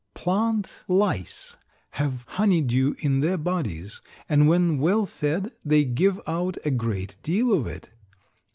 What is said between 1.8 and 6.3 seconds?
have honeydew in their bodies, and when well fed they give